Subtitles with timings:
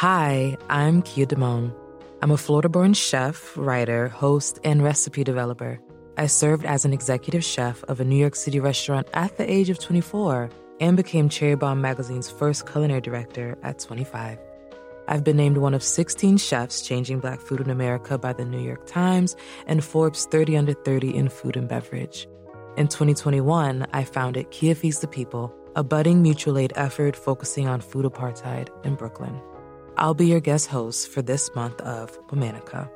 [0.00, 1.74] Hi, I'm Kia Damon.
[2.22, 5.78] I'm a Florida born chef, writer, host, and recipe developer.
[6.16, 9.68] I served as an executive chef of a New York City restaurant at the age
[9.68, 10.48] of 24
[10.80, 14.38] and became Cherry Bomb magazine's first culinary director at 25.
[15.06, 18.62] I've been named one of 16 chefs changing black food in America by the New
[18.62, 19.36] York Times
[19.66, 22.26] and Forbes 30 under 30 in food and beverage.
[22.78, 27.82] In 2021, I founded Kia Feeds the People, a budding mutual aid effort focusing on
[27.82, 29.38] food apartheid in Brooklyn.
[30.00, 32.88] I'll be your guest host for this month of Womanica.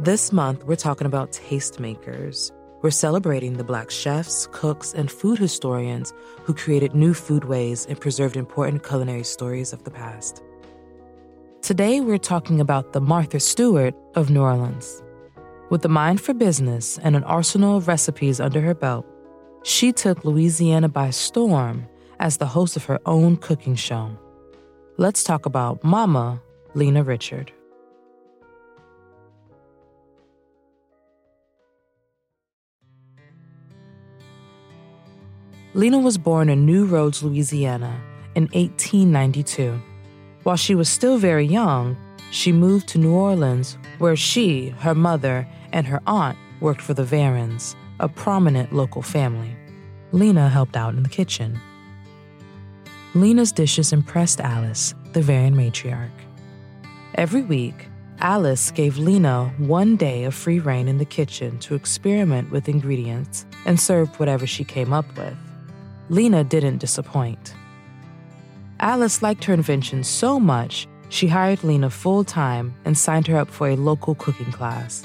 [0.00, 2.50] This month, we're talking about tastemakers.
[2.80, 8.38] We're celebrating the Black chefs, cooks, and food historians who created new foodways and preserved
[8.38, 10.42] important culinary stories of the past.
[11.60, 15.02] Today, we're talking about the Martha Stewart of New Orleans.
[15.68, 19.04] With a mind for business and an arsenal of recipes under her belt,
[19.62, 21.86] she took Louisiana by storm
[22.18, 24.18] as the host of her own cooking show.
[24.96, 26.40] Let's talk about Mama
[26.74, 27.50] Lena Richard.
[35.74, 38.00] Lena was born in New Roads, Louisiana
[38.36, 39.82] in 1892.
[40.44, 41.96] While she was still very young,
[42.30, 47.02] she moved to New Orleans, where she, her mother, and her aunt worked for the
[47.02, 49.56] Vairins, a prominent local family.
[50.12, 51.58] Lena helped out in the kitchen.
[53.16, 56.10] Lena's dishes impressed Alice, the Vairin matriarch.
[57.14, 57.86] Every week,
[58.18, 63.46] Alice gave Lena one day of free reign in the kitchen to experiment with ingredients
[63.66, 65.36] and served whatever she came up with.
[66.08, 67.54] Lena didn't disappoint.
[68.80, 73.48] Alice liked her invention so much, she hired Lena full time and signed her up
[73.48, 75.04] for a local cooking class.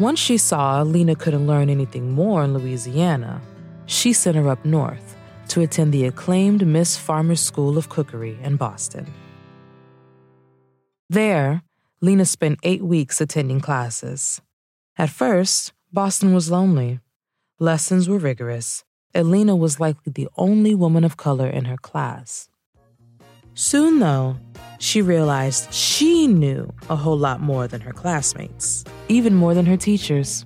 [0.00, 3.40] Once she saw Lena couldn't learn anything more in Louisiana,
[3.86, 5.14] she sent her up north
[5.48, 9.06] to attend the acclaimed Miss Farmer's School of Cookery in Boston.
[11.08, 11.62] There,
[12.00, 14.40] Lena spent eight weeks attending classes.
[14.96, 17.00] At first, Boston was lonely.
[17.58, 18.84] Lessons were rigorous,
[19.14, 22.48] and Lena was likely the only woman of color in her class.
[23.54, 24.36] Soon, though,
[24.78, 29.76] she realized she knew a whole lot more than her classmates, even more than her
[29.76, 30.42] teachers.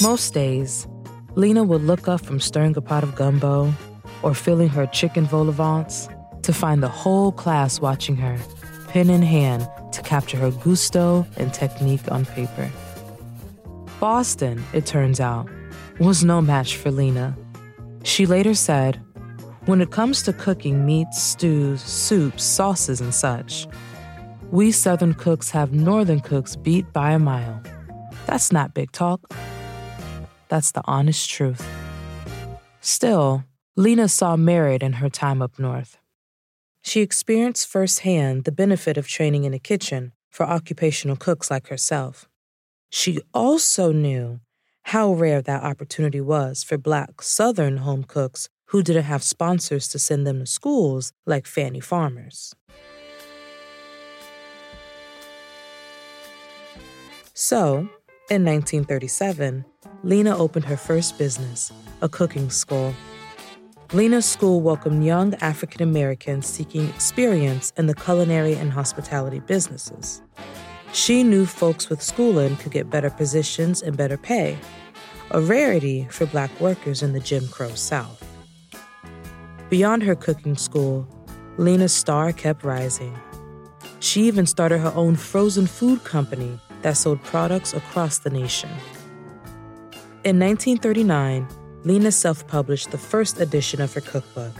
[0.00, 0.86] Most days,
[1.34, 3.74] Lena would look up from stirring a pot of gumbo
[4.22, 6.08] or filling her chicken vol au vents
[6.42, 8.38] to find the whole class watching her,
[8.88, 12.70] pen in hand, to capture her gusto and technique on paper.
[13.98, 15.48] Boston, it turns out,
[15.98, 17.36] was no match for Lena.
[18.02, 18.98] She later said,
[19.66, 23.66] When it comes to cooking meats, stews, soups, sauces, and such,
[24.50, 27.62] we Southern cooks have Northern cooks beat by a mile.
[28.26, 29.20] That's not big talk.
[30.48, 31.64] That's the honest truth.
[32.80, 33.44] Still,
[33.76, 35.96] Lena saw merit in her time up north.
[36.82, 42.28] She experienced firsthand the benefit of training in a kitchen for occupational cooks like herself.
[42.90, 44.40] She also knew
[44.84, 49.98] how rare that opportunity was for Black Southern home cooks who didn't have sponsors to
[49.98, 52.54] send them to schools like Fannie Farmers.
[57.34, 57.88] So,
[58.28, 59.64] in 1937,
[60.02, 61.72] Lena opened her first business,
[62.02, 62.94] a cooking school
[63.92, 70.22] Lena's school welcomed young African Americans seeking experience in the culinary and hospitality businesses.
[70.92, 74.56] She knew folks with schooling could get better positions and better pay,
[75.32, 78.24] a rarity for black workers in the Jim Crow South.
[79.70, 81.08] Beyond her cooking school,
[81.56, 83.18] Lena's star kept rising.
[83.98, 88.70] She even started her own frozen food company that sold products across the nation.
[90.22, 91.48] In 1939,
[91.84, 94.52] Lena self published the first edition of her cookbook.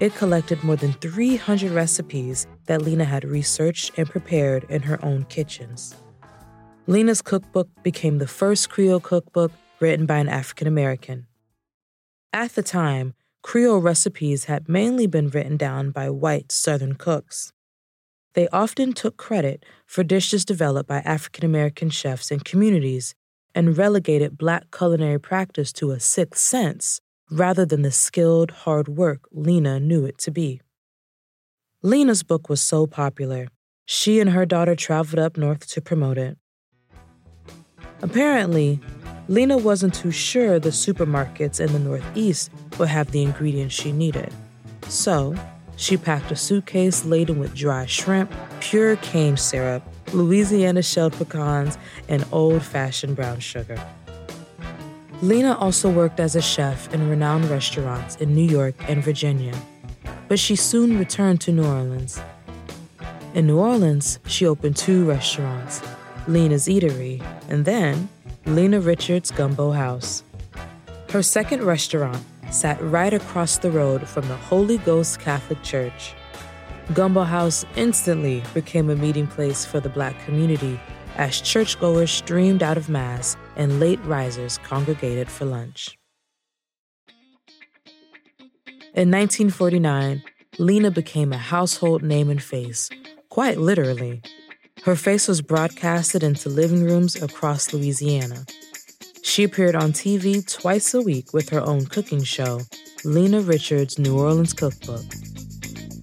[0.00, 5.24] It collected more than 300 recipes that Lena had researched and prepared in her own
[5.24, 5.94] kitchens.
[6.88, 11.26] Lena's cookbook became the first Creole cookbook written by an African American.
[12.32, 17.52] At the time, Creole recipes had mainly been written down by white Southern cooks.
[18.34, 23.14] They often took credit for dishes developed by African American chefs in communities
[23.54, 27.00] and relegated black culinary practice to a sixth sense
[27.30, 30.60] rather than the skilled hard work Lena knew it to be.
[31.82, 33.48] Lena's book was so popular,
[33.86, 36.36] she and her daughter traveled up north to promote it.
[38.02, 38.80] Apparently,
[39.28, 44.32] Lena wasn't too sure the supermarkets in the Northeast would have the ingredients she needed.
[44.88, 45.34] So,
[45.76, 51.78] she packed a suitcase laden with dry shrimp, pure cane syrup, Louisiana shelled pecans,
[52.08, 53.80] and old fashioned brown sugar.
[55.22, 59.54] Lena also worked as a chef in renowned restaurants in New York and Virginia,
[60.28, 62.20] but she soon returned to New Orleans.
[63.34, 65.82] In New Orleans, she opened two restaurants
[66.26, 68.08] Lena's Eatery and then
[68.46, 70.22] Lena Richards Gumbo House.
[71.10, 76.14] Her second restaurant sat right across the road from the Holy Ghost Catholic Church.
[76.92, 80.80] Gumbo House instantly became a meeting place for the black community
[81.16, 85.96] as churchgoers streamed out of Mass and late risers congregated for lunch.
[88.92, 90.20] In 1949,
[90.58, 92.90] Lena became a household name and face,
[93.28, 94.20] quite literally.
[94.82, 98.44] Her face was broadcasted into living rooms across Louisiana.
[99.22, 102.62] She appeared on TV twice a week with her own cooking show,
[103.04, 105.04] Lena Richards' New Orleans Cookbook.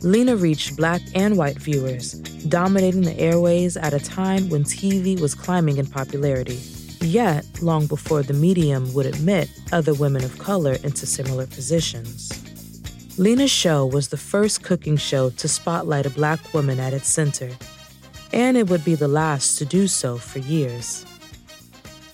[0.08, 2.14] Lena reached black and white viewers,
[2.48, 6.62] dominating the airways at a time when TV was climbing in popularity,
[7.02, 12.32] yet long before the medium would admit other women of color into similar positions.
[13.20, 17.50] Lena's show was the first cooking show to spotlight a black woman at its center,
[18.32, 21.06] and it would be the last to do so for years.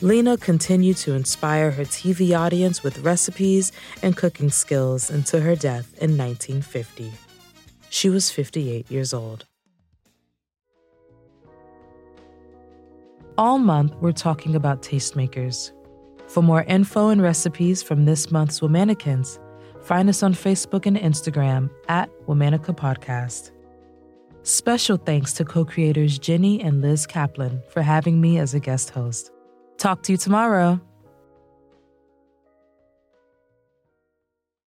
[0.01, 5.93] Lena continued to inspire her TV audience with recipes and cooking skills until her death
[6.01, 7.11] in 1950.
[7.93, 9.45] She was 58 years old.
[13.37, 15.71] All month, we're talking about tastemakers.
[16.25, 19.37] For more info and recipes from this month's Womanicans,
[19.83, 23.51] find us on Facebook and Instagram at Womanica Podcast.
[24.41, 28.89] Special thanks to co creators Jenny and Liz Kaplan for having me as a guest
[28.89, 29.31] host.
[29.77, 30.81] Talk to you tomorrow.